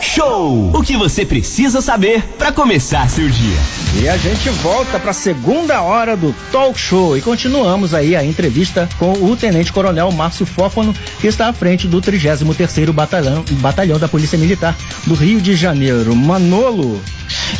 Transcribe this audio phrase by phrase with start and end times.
[0.00, 0.70] Show.
[0.74, 3.58] O que você precisa saber para começar seu dia.
[4.00, 8.24] E a gente volta para a segunda hora do Talk Show e continuamos aí a
[8.24, 13.98] entrevista com o Tenente Coronel Márcio Fófano, que está à frente do 33º Batalhão, Batalhão
[13.98, 14.76] da Polícia Militar
[15.06, 16.14] do Rio de Janeiro.
[16.14, 17.00] Manolo,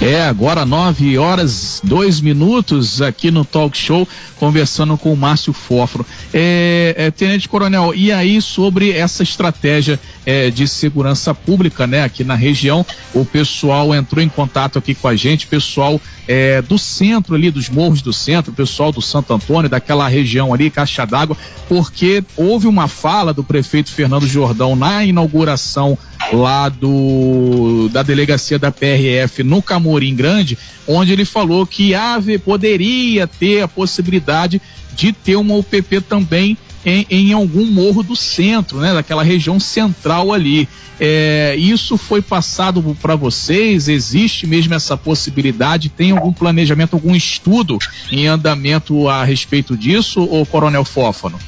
[0.00, 4.06] é, agora nove horas, dois minutos aqui no Talk Show,
[4.36, 6.04] conversando com o Márcio Fóforo.
[6.32, 12.24] É, é, Tenente Coronel, e aí sobre essa estratégia é, de segurança pública, né, aqui
[12.24, 12.84] na região,
[13.14, 17.68] o pessoal entrou em contato aqui com a gente, pessoal é, do centro ali, dos
[17.68, 21.36] morros do centro, pessoal do Santo Antônio, daquela região ali, Caixa d'Água,
[21.68, 25.98] porque houve uma fala do prefeito Fernando Jordão na inauguração
[26.32, 32.38] lá do da delegacia da PRF no Camorim Grande, onde ele falou que a AVE
[32.38, 34.60] poderia ter a possibilidade
[34.94, 40.32] de ter uma UPP também em, em algum morro do centro, né, daquela região central
[40.32, 40.68] ali.
[41.00, 43.88] É, isso foi passado para vocês?
[43.88, 45.88] Existe mesmo essa possibilidade?
[45.88, 47.78] Tem algum planejamento, algum estudo
[48.12, 51.38] em andamento a respeito disso, ou Coronel Fófano?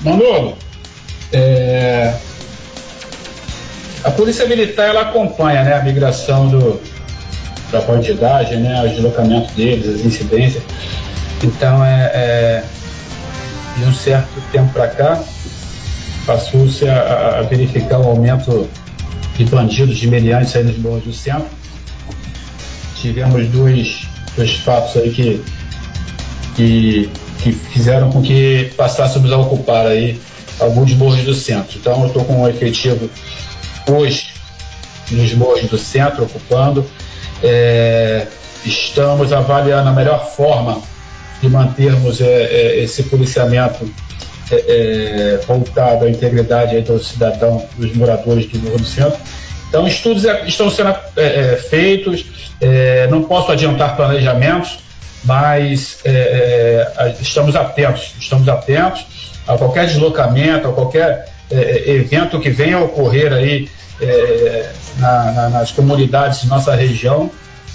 [0.00, 0.56] Manolo,
[1.32, 2.16] é,
[4.04, 6.80] a Polícia Militar ela acompanha né, a migração do,
[7.70, 10.62] da bandidagem, né, o deslocamento deles, as incidências.
[11.42, 12.64] Então, é, é
[13.76, 15.22] de um certo tempo para cá,
[16.26, 18.68] passou-se a, a, verificar o aumento
[19.36, 21.48] de bandidos, de meliantes aí nos morros do centro.
[22.96, 25.42] Tivemos dois, dois fatos aí que,
[26.56, 27.10] que,
[27.42, 30.20] que fizeram com que passássemos a ocupar aí
[30.58, 31.78] alguns morros do centro.
[31.78, 33.08] Então, eu estou com um efetivo
[33.88, 34.28] hoje
[35.10, 36.84] nos morros do centro ocupando.
[37.42, 38.26] É,
[38.64, 40.82] estamos avaliando a melhor forma
[41.40, 43.90] de mantermos é, é, esse policiamento
[44.50, 49.18] é, é, voltado à integridade do cidadão, dos moradores do Morro do Centro.
[49.68, 50.92] Então, estudos estão sendo
[51.70, 52.26] feitos,
[53.08, 54.80] não posso adiantar planejamentos,
[55.22, 56.02] mas
[57.20, 59.06] estamos atentos, estamos atentos
[59.46, 63.68] a qualquer deslocamento, a qualquer evento que venha a ocorrer aí
[64.98, 67.30] na, na, nas comunidades de nossa região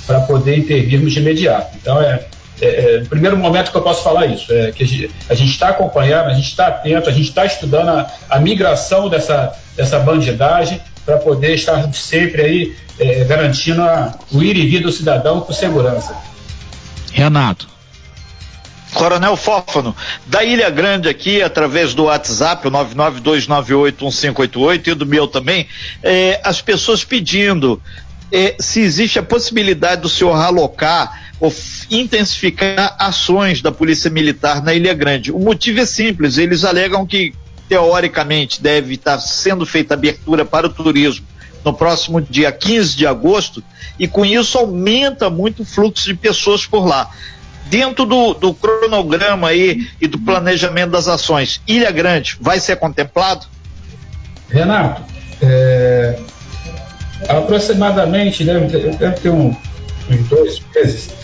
[0.06, 1.76] para poder intervirmos de imediato.
[1.82, 2.26] Então, é,
[2.62, 6.28] é, é, primeiro momento que eu posso falar isso, é que a gente está acompanhando,
[6.30, 11.18] a gente está atento, a gente está estudando a, a, migração dessa, dessa bandidagem para
[11.18, 16.16] poder estar sempre aí é, garantindo a, o ir e vir do cidadão com segurança.
[17.12, 17.75] Renato.
[18.96, 19.94] Coronel Fófano,
[20.26, 25.68] da Ilha Grande aqui, através do WhatsApp, o 992981588 e do meu também,
[26.02, 27.82] é, as pessoas pedindo
[28.32, 31.54] é, se existe a possibilidade do senhor alocar ou
[31.92, 35.30] intensificar ações da Polícia Militar na Ilha Grande.
[35.30, 37.34] O motivo é simples, eles alegam que
[37.68, 41.26] teoricamente deve estar sendo feita abertura para o turismo
[41.66, 43.64] no próximo dia 15 de agosto
[44.00, 47.10] e com isso aumenta muito o fluxo de pessoas por lá.
[47.66, 53.48] Dentro do, do cronograma aí e do planejamento das ações, Ilha Grande vai ser contemplado?
[54.50, 55.02] Renato,
[55.42, 56.20] é,
[57.28, 59.56] aproximadamente deve ter, deve ter um,
[60.10, 61.16] uns dois meses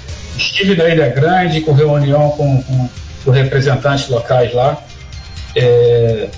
[0.41, 2.89] Estive na Ilha Grande com reunião com, com,
[3.25, 4.81] com representantes locais lá.
[5.55, 6.29] É,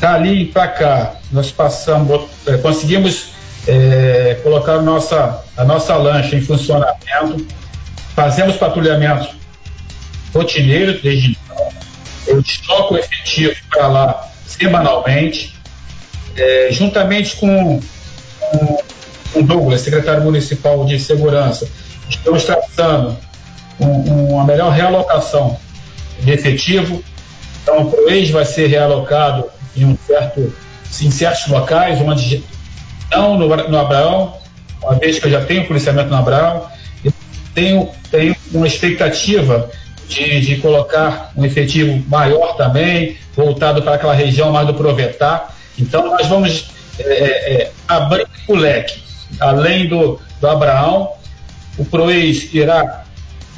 [0.00, 3.28] dali para cá, nós passamos, é, conseguimos
[3.66, 7.46] é, colocar nossa, a nossa lancha em funcionamento,
[8.14, 9.28] fazemos patrulhamento
[10.32, 11.68] rotineiro desde então.
[12.26, 15.54] Eu desloco efetivo para lá semanalmente,
[16.36, 17.80] é, juntamente com,
[19.32, 21.68] com Douglas, secretário municipal de segurança,
[22.08, 23.16] Estamos traçando
[23.80, 25.58] um, uma melhor realocação
[26.20, 27.02] de efetivo.
[27.62, 30.52] Então, o ProEx vai ser realocado em, um certo,
[31.00, 32.44] em certos locais, onde
[33.10, 34.34] não no, no Abraão,
[34.82, 36.66] uma vez que eu já tenho policiamento no Abraão,
[37.54, 39.70] tenho, tenho uma expectativa
[40.08, 45.48] de, de colocar um efetivo maior também, voltado para aquela região mais do Provetá.
[45.78, 49.02] Então, nós vamos é, é, é abrir o leque,
[49.40, 51.12] além do, do Abraão,
[51.76, 53.04] o PROES irá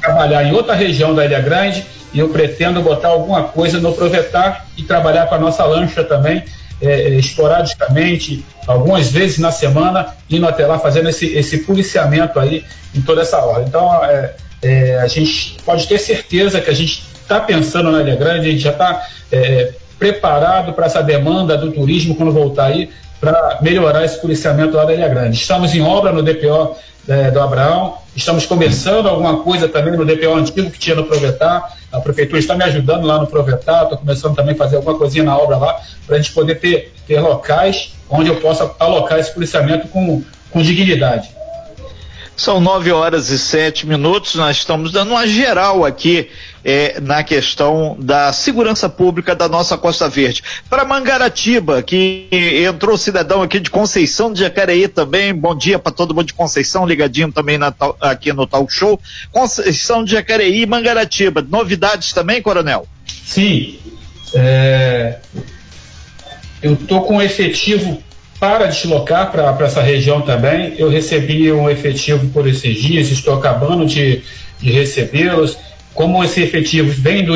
[0.01, 4.65] trabalhar em outra região da Ilha Grande e eu pretendo botar alguma coisa no Provetar
[4.77, 6.43] e trabalhar com a nossa lancha também,
[6.81, 12.63] é, é, esporadicamente, algumas vezes na semana, indo até lá fazendo esse, esse policiamento aí
[12.95, 13.63] em toda essa hora.
[13.67, 18.15] Então, é, é, a gente pode ter certeza que a gente está pensando na Ilha
[18.15, 22.89] Grande, a gente já está é, preparado para essa demanda do turismo quando voltar aí,
[23.19, 25.35] para melhorar esse policiamento lá da Ilha Grande.
[25.37, 26.75] Estamos em obra no DPO
[27.07, 27.97] é, do Abraão.
[28.15, 31.76] Estamos começando alguma coisa também no DPO antigo que tinha no Provetar.
[31.91, 35.23] A prefeitura está me ajudando lá no Provetar, estou começando também a fazer alguma coisinha
[35.23, 39.33] na obra lá, para a gente poder ter, ter locais onde eu possa alocar esse
[39.33, 41.36] policiamento com, com dignidade.
[42.37, 46.29] São nove horas e sete minutos, nós estamos dando uma geral aqui
[46.63, 50.43] é, na questão da segurança pública da nossa Costa Verde.
[50.69, 56.13] Para Mangaratiba, que entrou cidadão aqui de Conceição de Jacareí também, bom dia para todo
[56.13, 58.99] mundo de Conceição, ligadinho também na, aqui no Talk Show.
[59.31, 62.87] Conceição de Jacareí e Mangaratiba, novidades também, Coronel?
[63.25, 63.79] Sim,
[64.35, 65.17] é...
[66.61, 68.03] eu estou com efetivo
[68.39, 70.75] para deslocar para essa região também.
[70.77, 74.21] Eu recebi um efetivo por esses dias, estou acabando de,
[74.59, 75.57] de recebê-los.
[75.93, 77.33] Como esse efetivo vem, do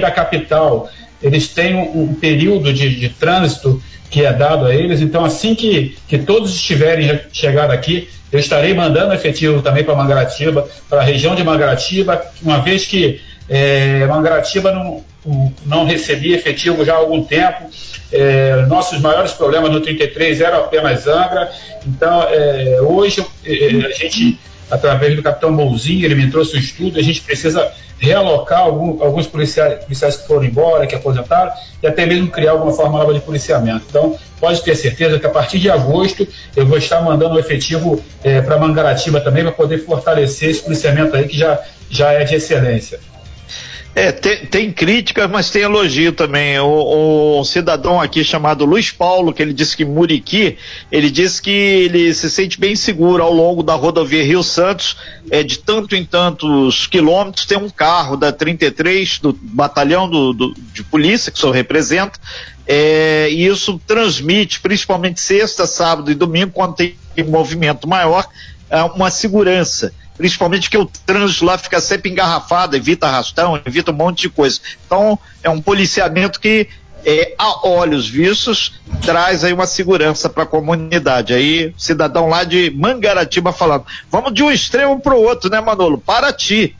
[0.00, 0.88] da capital,
[1.22, 3.80] eles têm um, um período de, de, trânsito
[4.10, 8.72] que é dado a eles, então assim que, que todos estiverem chegado aqui, eu estarei
[8.72, 14.72] mandando efetivo também para Mangaratiba, para a região de Mangaratiba, uma vez que é, Mangaratiba
[14.72, 15.04] não,
[15.66, 17.70] não recebia efetivo já há algum tempo.
[18.10, 21.50] É, nossos maiores problemas no 33 eram apenas Angra.
[21.86, 24.38] Então, é, hoje é, a gente,
[24.70, 29.26] através do capitão Mouzinho, ele me trouxe um estudo, a gente precisa realocar algum, alguns
[29.26, 31.52] policiais, policiais que foram embora, que aposentaram,
[31.82, 33.84] e até mesmo criar alguma forma nova de policiamento.
[33.88, 36.26] Então, pode ter certeza que a partir de agosto
[36.56, 41.16] eu vou estar mandando o efetivo é, para Mangaratiba também, para poder fortalecer esse policiamento
[41.16, 41.60] aí que já,
[41.90, 43.00] já é de excelência.
[43.98, 46.56] É, tem, tem, críticas, mas tem elogio também.
[46.60, 50.56] O, o, cidadão aqui chamado Luiz Paulo, que ele disse que Muriqui,
[50.92, 54.96] ele disse que ele se sente bem seguro ao longo da rodovia Rio Santos,
[55.32, 60.54] é, de tanto em tantos quilômetros, tem um carro da 33, do batalhão do, do
[60.72, 62.20] de polícia, que o senhor representa,
[62.68, 66.94] é, e isso transmite, principalmente sexta, sábado e domingo, quando tem
[67.26, 68.28] movimento maior,
[68.70, 73.94] é, uma segurança principalmente que o trânsito lá fica sempre engarrafado, evita arrastão, evita um
[73.94, 74.60] monte de coisa.
[74.84, 76.68] Então, é um policiamento que,
[77.06, 81.32] é, a olhos vistos, traz aí uma segurança para a comunidade.
[81.32, 83.86] Aí, cidadão lá de Mangaratiba falando.
[84.10, 85.98] Vamos de um extremo para o outro, né, Manolo?
[85.98, 86.76] Paraty.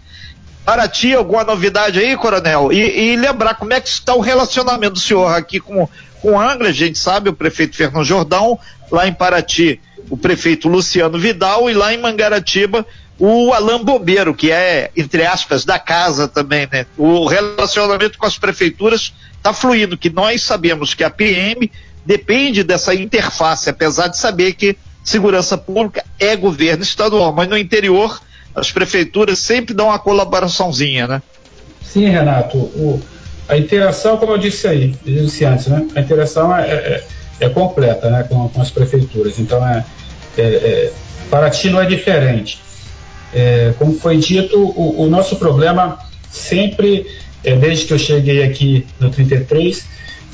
[0.65, 2.73] Paraty, alguma novidade aí, coronel?
[2.73, 5.89] E, e lembrar como é que está o relacionamento do senhor aqui com,
[6.21, 8.59] com Angra, a gente sabe, o prefeito Fernando Jordão,
[8.91, 9.81] lá em Paraty,
[10.11, 12.85] o prefeito Luciano Vidal, e lá em Mangaratiba,
[13.19, 16.87] o Alain Bombeiro, que é, entre aspas, da casa também, né?
[16.97, 21.71] O relacionamento com as prefeituras está fluindo, que nós sabemos que a PM
[22.07, 28.21] depende dessa interface, apesar de saber que segurança pública é governo estadual, mas no interior
[28.55, 31.23] as prefeituras sempre dão uma colaboraçãozinha, né?
[31.83, 32.57] Sim, Renato.
[32.57, 33.01] O,
[33.49, 35.87] a interação, como eu disse aí, disse antes, né?
[35.95, 37.05] A interação é, é,
[37.41, 38.25] é completa, né?
[38.29, 39.39] Com, com, as prefeituras.
[39.39, 39.85] Então, é,
[40.37, 42.61] é, é não é diferente.
[43.33, 45.99] É, como foi dito, o, o, nosso problema
[46.31, 47.07] sempre,
[47.45, 49.85] é, desde que eu cheguei aqui no 33,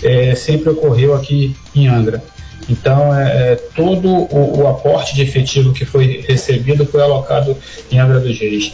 [0.03, 2.23] é, sempre ocorreu aqui em Angra.
[2.69, 7.57] Então, é, é, todo o, o, aporte de efetivo que foi recebido foi alocado
[7.91, 8.73] em Angra dos Reis.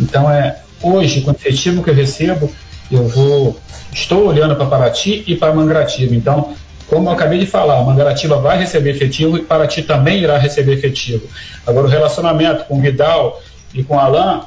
[0.00, 2.50] Então, é, hoje, com o efetivo que eu recebo,
[2.90, 3.58] eu vou,
[3.92, 6.14] estou olhando para Paraty e para Mangratiba.
[6.14, 6.54] Então,
[6.88, 11.26] como eu acabei de falar, Mangaratiba vai receber efetivo e Paraty também irá receber efetivo.
[11.66, 13.40] Agora, o relacionamento com Vidal
[13.74, 14.42] e com Alain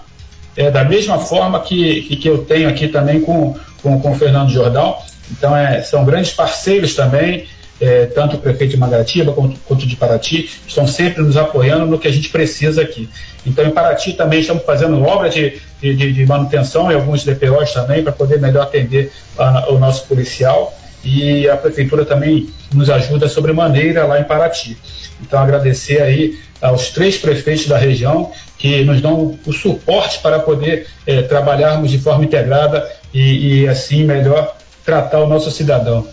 [0.56, 4.16] é da mesma forma que, que, que eu tenho aqui também com, com, com o
[4.16, 4.98] Fernando Jordão.
[5.32, 7.46] Então, é, são grandes parceiros também,
[7.80, 11.98] é, tanto o prefeito de Mangaratiba quanto, quanto de Paraty, estão sempre nos apoiando no
[11.98, 13.10] que a gente precisa aqui.
[13.46, 18.04] Então, em Paraty também estamos fazendo obra de, de, de manutenção e alguns DPOs também,
[18.04, 20.78] para poder melhor atender a, o nosso policial.
[21.04, 24.78] E a prefeitura também nos ajuda sobremaneira lá em Paraty.
[25.22, 30.86] Então, agradecer aí aos três prefeitos da região que nos dão o suporte para poder
[31.08, 36.08] é, trabalharmos de forma integrada e, e, assim melhor tratar o nosso cidadão.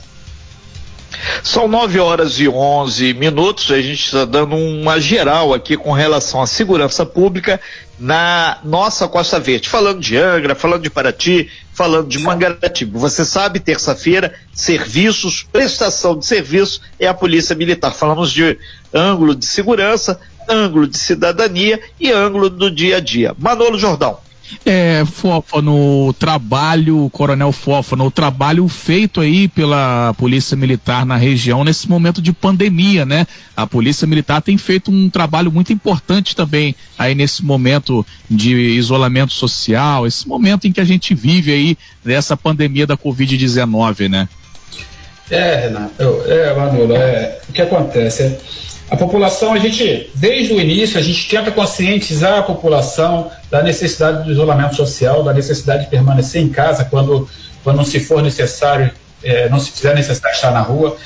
[1.43, 6.40] São 9 horas e 11 minutos, a gente está dando uma geral aqui com relação
[6.40, 7.61] à segurança pública
[7.99, 9.69] na nossa Costa Verde.
[9.69, 12.99] Falando de Angra, falando de Paraty, falando de Mangaratiba.
[12.99, 17.93] Você sabe, terça-feira, serviços, prestação de serviço é a Polícia Militar.
[17.93, 18.59] Falamos de
[18.93, 23.35] ângulo de segurança, ângulo de cidadania e ângulo do dia a dia.
[23.38, 24.19] Manolo Jordão.
[24.64, 31.64] É, Fofa, no trabalho, Coronel Fofa, no trabalho feito aí pela Polícia Militar na região
[31.64, 33.26] nesse momento de pandemia, né?
[33.57, 39.33] A Polícia Militar tem feito um trabalho muito importante também aí nesse momento de isolamento
[39.33, 44.28] social, esse momento em que a gente vive aí dessa pandemia da Covid-19, né?
[45.31, 48.38] É, Renato, é, Manolo, é, o que acontece é
[48.90, 54.25] A população, a gente, desde o início, a gente tenta conscientizar a população da necessidade
[54.25, 57.28] do isolamento social, da necessidade de permanecer em casa quando,
[57.62, 58.90] quando não se for necessário,
[59.23, 60.97] é, não se fizer necessário estar na rua.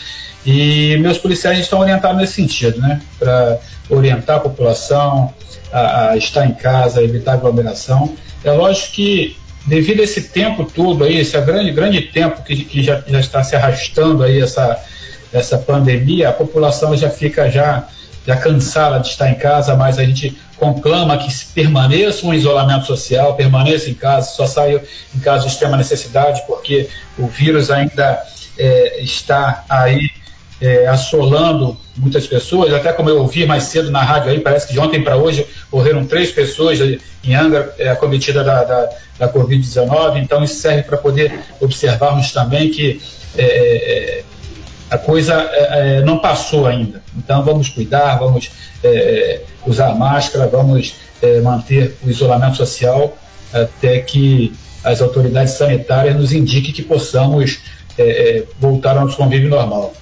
[0.47, 3.01] E meus policiais estão orientados nesse sentido, né?
[3.19, 3.59] Para
[3.91, 5.33] orientar a população
[5.73, 8.15] a, a, estar em casa, evitar aglomeração.
[8.45, 9.37] É lógico que,
[9.67, 13.43] devido a esse tempo todo aí, esse grande, grande tempo que, que já, já está
[13.43, 14.81] se arrastando aí, essa,
[15.33, 17.87] essa pandemia, a população já fica já,
[18.27, 23.35] já cansada de estar em casa, mas a gente conclama que permaneça um isolamento social,
[23.35, 24.83] permaneça em casa, só saia
[25.15, 28.23] em caso de extrema necessidade, porque o vírus ainda
[28.57, 30.09] é, está aí
[30.61, 34.73] é, assolando muitas pessoas, até como eu ouvi mais cedo na rádio aí, parece que
[34.73, 36.79] de ontem para hoje morreram três pessoas
[37.25, 42.71] em Angra é, acometida da, da, da Covid-19, então isso serve para poder observarmos também
[42.71, 43.03] que
[43.37, 44.25] é, é
[44.93, 47.03] a coisa é, é, não passou ainda.
[47.17, 48.51] Então vamos cuidar, vamos
[49.67, 50.95] usar máscara, vamos
[51.43, 53.17] manter o isolamento social
[53.53, 57.61] até que as autoridades sanitárias nos indiquem que possamos
[58.59, 59.95] voltar ao nosso convívio normal.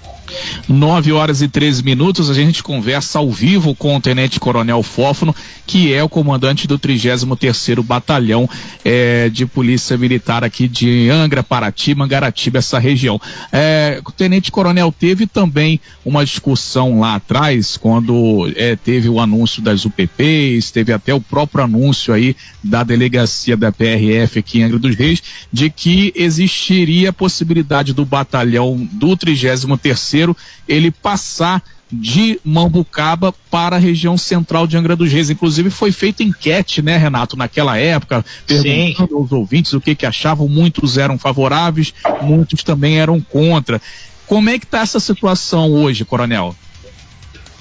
[0.69, 5.35] 9 horas e 13 minutos, a gente conversa ao vivo com o Tenente Coronel Fófono,
[5.67, 8.49] que é o comandante do 33º Batalhão
[8.85, 13.21] é, de Polícia Militar aqui de Angra, Paraty, Mangaratiba, essa região.
[13.53, 19.63] É, o Tenente Coronel teve também uma discussão lá atrás, quando é, teve o anúncio
[19.63, 24.79] das UPPs, teve até o próprio anúncio aí da delegacia da PRF aqui em Angra
[24.79, 25.23] dos Reis,
[25.53, 30.20] de que existiria a possibilidade do batalhão do 33º
[30.69, 31.63] ele passar
[31.93, 35.31] de Mambucaba para a região central de Angra dos Reis.
[35.31, 39.15] Inclusive foi feita enquete, né, Renato, naquela época, perguntando Sim.
[39.15, 40.49] aos ouvintes o que, que achavam.
[40.49, 43.81] Muitos eram favoráveis, muitos também eram contra.
[44.27, 46.55] Como é que está essa situação hoje, Coronel?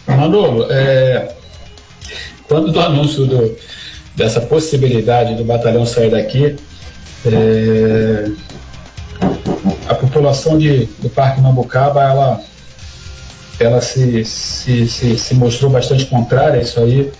[0.07, 1.35] Manolo, é,
[2.47, 3.55] quando do anúncio do,
[4.15, 6.55] dessa possibilidade do batalhão sair daqui,
[7.25, 8.29] é,
[10.09, 12.41] população de, do Parque Mambucaba, ela
[13.59, 17.11] ela se, se, se, se mostrou bastante contrária a isso aí.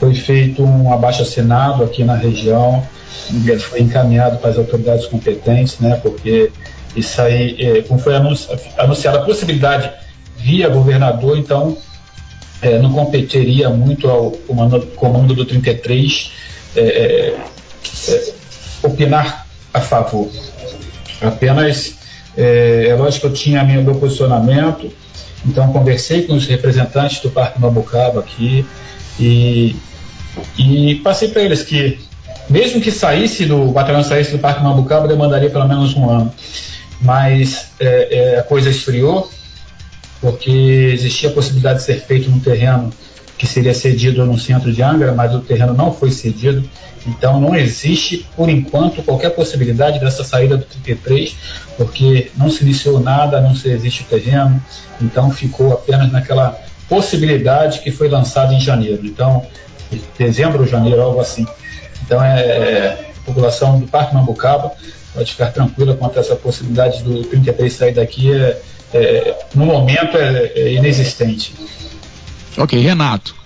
[0.00, 2.82] Foi feito um abaixo-assinado aqui na região,
[3.30, 6.50] ele foi encaminhado para as autoridades competentes, né, porque
[6.96, 9.90] isso aí, é, como foi anunciada a possibilidade
[10.36, 11.76] via governador, então
[12.60, 16.32] é, não competiria muito ao comando, comando do 33
[16.74, 17.36] é, é,
[18.08, 18.32] é,
[18.82, 20.30] opinar a favor.
[21.20, 21.94] Apenas,
[22.36, 24.90] é, é lógico que eu tinha meu posicionamento,
[25.46, 28.64] então, conversei com os representantes do Parque Mabucaba aqui
[29.18, 29.74] e,
[30.56, 31.98] e passei para eles que,
[32.48, 36.32] mesmo que saísse do batalhão saísse do Parque Mabucaba, demandaria pelo menos um ano.
[37.00, 39.28] Mas é, é, a coisa esfriou,
[40.20, 40.50] porque
[40.94, 42.92] existia a possibilidade de ser feito num terreno
[43.38, 46.62] que seria cedido no centro de Angra, mas o terreno não foi cedido.
[47.06, 51.34] Então não existe, por enquanto, qualquer possibilidade dessa saída do 33,
[51.76, 54.62] porque não se iniciou nada, não se existe o terreno,
[55.00, 56.56] então ficou apenas naquela
[56.88, 59.04] possibilidade que foi lançada em janeiro.
[59.04, 59.44] Então,
[60.18, 61.46] dezembro ou janeiro, algo assim.
[62.04, 64.72] Então é, é, a população do Parque Mambucaba
[65.14, 68.60] pode ficar tranquila quanto a essa possibilidade do 33 sair daqui, é,
[68.94, 71.54] é no momento é, é inexistente.
[72.56, 73.42] Ok, Renato.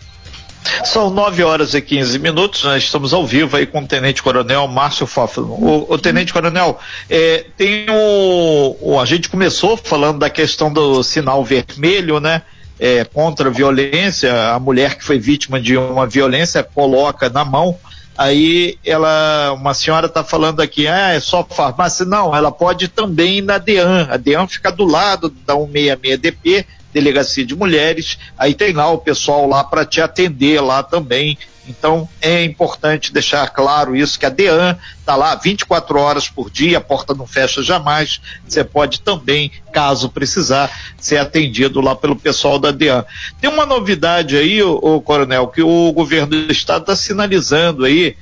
[0.85, 4.67] São 9 horas e 15 minutos, nós estamos ao vivo aí com o Tenente Coronel
[4.67, 5.53] Márcio Fófano.
[5.53, 11.03] O, o, Tenente Coronel, é, tem o, o, A gente começou falando da questão do
[11.03, 12.43] sinal vermelho, né?
[12.79, 17.79] É, contra a violência, a mulher que foi vítima de uma violência coloca na mão,
[18.19, 23.39] aí ela, uma senhora está falando aqui, ah, é só farmácia, não, ela pode também
[23.39, 28.73] ir na DEAN, a DEAN fica do lado da 166DP, delegacia de mulheres, aí tem
[28.73, 31.37] lá o pessoal lá para te atender lá também.
[31.69, 36.79] Então é importante deixar claro isso que a DEAN está lá 24 horas por dia,
[36.79, 38.19] a porta não fecha jamais.
[38.49, 43.05] Você pode também, caso precisar, ser atendido lá pelo pessoal da DEAN.
[43.41, 48.17] Tem uma novidade aí, o, Coronel, que o governo do estado está sinalizando aí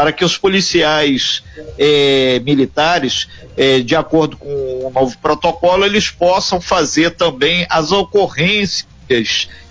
[0.00, 1.42] para que os policiais
[1.78, 8.86] eh, militares, eh, de acordo com o novo protocolo, eles possam fazer também as ocorrências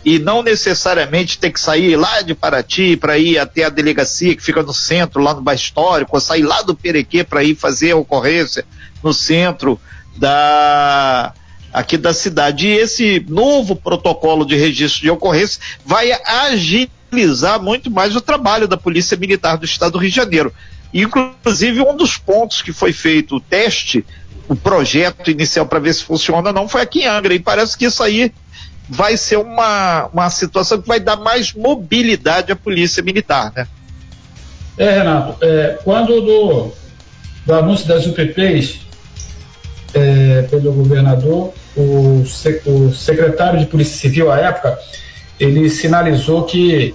[0.05, 4.43] e não necessariamente ter que sair lá de Paraty para ir até a delegacia que
[4.43, 7.93] fica no centro, lá no bairro histórico, ou sair lá do Perequê para ir fazer
[7.93, 8.63] a ocorrência
[9.01, 9.81] no centro
[10.15, 11.33] da
[11.73, 12.67] aqui da cidade.
[12.67, 18.67] E esse novo protocolo de registro de ocorrência vai agir agilizar muito mais o trabalho
[18.67, 20.53] da Polícia Militar do Estado do Rio de Janeiro.
[20.93, 24.05] Inclusive, um dos pontos que foi feito o teste,
[24.47, 27.33] o projeto inicial para ver se funciona, não foi aqui em Angra.
[27.33, 28.31] E parece que isso aí
[28.87, 33.67] vai ser uma, uma situação que vai dar mais mobilidade à polícia militar, né?
[34.77, 36.71] É, Renato, é, quando do,
[37.45, 38.79] do anúncio das UPPs
[39.93, 42.23] é, pelo governador, o,
[42.65, 44.79] o secretário de Polícia Civil à época,
[45.39, 46.93] ele sinalizou que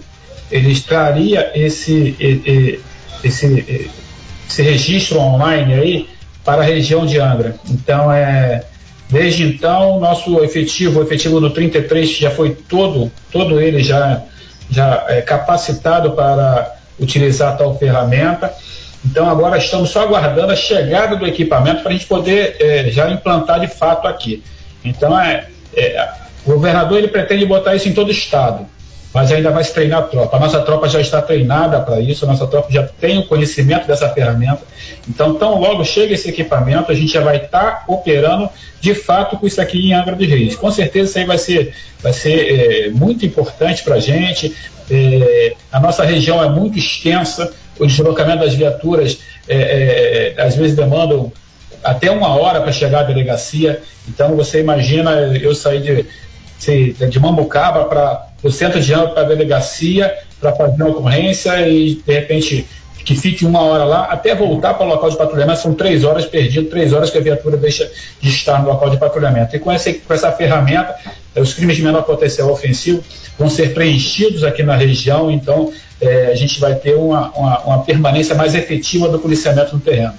[0.50, 2.16] ele traria esse,
[3.22, 3.90] esse,
[4.48, 6.08] esse registro online aí
[6.44, 7.56] para a região de Angra.
[7.68, 8.64] Então, é,
[9.08, 14.22] desde então, nosso efetivo, o efetivo do 33 já foi todo, todo ele já,
[14.70, 18.52] já é, capacitado para utilizar tal ferramenta.
[19.04, 23.10] Então, agora estamos só aguardando a chegada do equipamento para a gente poder é, já
[23.10, 24.42] implantar de fato aqui.
[24.84, 26.08] Então, é, é,
[26.46, 28.66] o governador ele pretende botar isso em todo o estado
[29.14, 30.36] mas ainda vai se treinar a tropa.
[30.36, 33.86] A nossa tropa já está treinada para isso, a nossa tropa já tem o conhecimento
[33.86, 34.62] dessa ferramenta.
[35.08, 39.36] Então, tão logo chega esse equipamento, a gente já vai estar tá operando de fato
[39.36, 40.56] com isso aqui em Angra dos Reis.
[40.56, 41.72] Com certeza isso aí vai ser,
[42.02, 44.52] vai ser é, muito importante para a gente.
[44.90, 50.74] É, a nossa região é muito extensa, o deslocamento das viaturas é, é às vezes
[50.74, 51.32] demandam
[51.84, 53.80] até uma hora para chegar à delegacia.
[54.08, 56.06] Então você imagina eu sair de,
[56.58, 61.96] de Mambucaba para o centro de ano para a delegacia para fazer uma ocorrência e
[61.96, 62.66] de repente
[63.04, 66.24] que fique uma hora lá até voltar para o local de patrulhamento são três horas
[66.24, 69.54] perdido, três horas que a viatura deixa de estar no local de patrulhamento.
[69.54, 70.96] E com essa, com essa ferramenta,
[71.34, 73.04] eh, os crimes de menor potencial ofensivo
[73.38, 75.70] vão ser preenchidos aqui na região, então
[76.00, 80.14] é, a gente vai ter uma, uma, uma permanência mais efetiva do policiamento no terreno.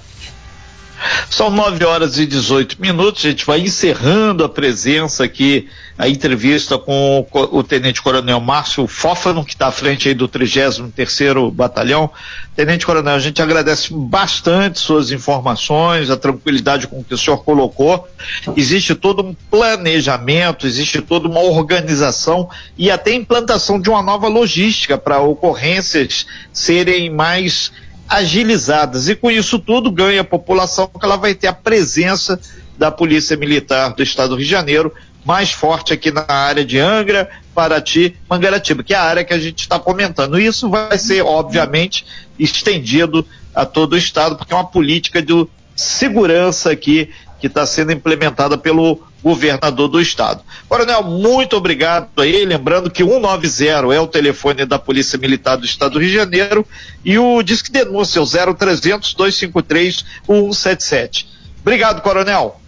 [1.36, 6.78] São 9 horas e 18 minutos, a gente vai encerrando a presença aqui, a entrevista
[6.78, 12.10] com o, Tenente Coronel Márcio Fófano, que está à frente aí do 33º Batalhão.
[12.54, 18.08] Tenente Coronel, a gente agradece bastante suas informações, a tranquilidade com que o senhor colocou.
[18.56, 24.96] Existe todo um planejamento, existe toda uma organização e até implantação de uma nova logística
[24.96, 27.70] para ocorrências serem mais
[28.08, 29.08] agilizadas.
[29.08, 32.40] E com isso tudo ganha a população, porque ela vai ter a presença
[32.78, 34.92] da Polícia Militar do Estado do Rio de Janeiro
[35.24, 39.38] mais forte aqui na área de Angra, Paraty, Mangaratiba, que é a área que a
[39.38, 40.38] gente está comentando.
[40.38, 42.06] Isso vai ser, obviamente,
[42.38, 47.92] estendido a todo o Estado, porque é uma política de segurança aqui que está sendo
[47.92, 50.42] implementada pelo governador do estado.
[50.68, 55.92] Coronel, muito obrigado aí, lembrando que 190 é o telefone da Polícia Militar do Estado
[55.92, 56.66] do Rio de Janeiro
[57.04, 61.28] e o Disque Denúncia, o 0300 253 177.
[61.60, 62.60] Obrigado, Coronel.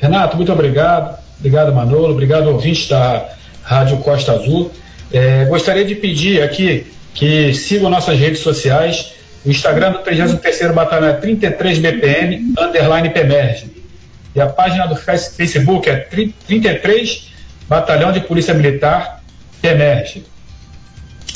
[0.00, 1.18] Renato, muito obrigado.
[1.38, 2.12] Obrigado, Manolo.
[2.12, 3.28] Obrigado, ouvinte da
[3.62, 4.70] Rádio Costa Azul.
[5.12, 9.12] É, gostaria de pedir aqui que sigam nossas redes sociais.
[9.44, 13.73] O Instagram do 33º Batalhão é 33BPM, underline PEMERGE.
[14.34, 17.32] E a página do Facebook é 33
[17.68, 19.22] Batalhão de Polícia Militar
[19.62, 20.24] Emerge.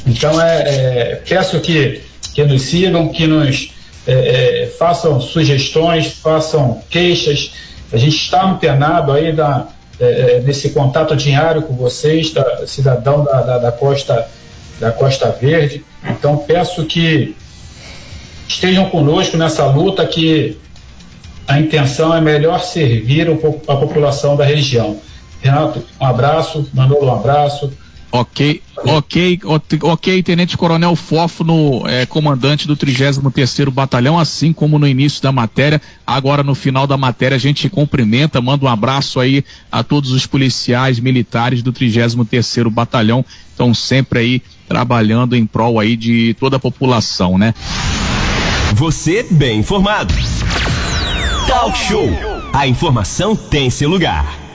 [0.07, 2.03] Então é, é, peço que,
[2.35, 3.73] que nos sigam, que nos
[4.07, 7.53] é, é, façam sugestões, façam queixas.
[7.93, 9.69] A gente está antenado aí da,
[10.01, 14.29] é, é, desse contato diário com vocês, da, cidadão da, da, da, Costa,
[14.79, 15.85] da Costa Verde.
[16.05, 17.37] Então peço que
[18.47, 20.59] estejam conosco nessa luta que
[21.49, 25.01] a intenção é melhor servir a população da região.
[25.41, 27.73] Renato, um abraço, Manolo, um abraço.
[28.11, 29.41] Ok, ok,
[29.83, 35.81] ok, Tenente Coronel Fófono, é, comandante do 33º Batalhão, assim como no início da matéria,
[36.07, 40.27] agora no final da matéria a gente cumprimenta, manda um abraço aí a todos os
[40.27, 46.61] policiais militares do 33º Batalhão, estão sempre aí trabalhando em prol aí de toda a
[46.61, 47.55] população, né?
[48.75, 50.15] Você bem informado.
[51.49, 52.07] Talk Show.
[52.53, 54.48] A informação tem seu lugar.